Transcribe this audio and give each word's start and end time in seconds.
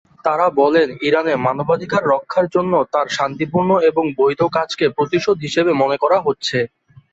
তারা 0.25 0.45
বলেন, 0.61 0.87
ইরানে 1.07 1.33
মানবাধিকার 1.45 2.03
রক্ষার 2.13 2.45
জন্য 2.55 2.73
তার 2.93 3.07
শান্তিপূর্ণ 3.17 3.71
এবং 3.89 4.03
বৈধ 4.19 4.41
কাজকে 4.57 4.85
প্রতিশোধ 4.97 5.37
হিসেবে 5.39 5.71
মনে 5.81 5.97
করা 6.03 6.17
হচ্ছে। 6.25 6.57